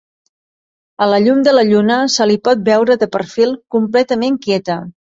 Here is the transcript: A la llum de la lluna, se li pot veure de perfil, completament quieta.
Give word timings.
A 1.05 1.09
la 1.11 1.19
llum 1.27 1.43
de 1.49 1.53
la 1.57 1.65
lluna, 1.73 1.99
se 2.17 2.29
li 2.33 2.41
pot 2.49 2.67
veure 2.73 2.99
de 3.05 3.13
perfil, 3.19 3.57
completament 3.79 4.47
quieta. 4.49 4.83